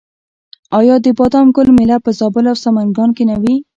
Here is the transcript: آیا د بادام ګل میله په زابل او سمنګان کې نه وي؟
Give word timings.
آیا 0.79 0.95
د 1.05 1.07
بادام 1.19 1.47
ګل 1.55 1.69
میله 1.77 1.97
په 2.05 2.09
زابل 2.19 2.45
او 2.51 2.57
سمنګان 2.65 3.09
کې 3.17 3.23
نه 3.29 3.35
وي؟ 3.41 3.55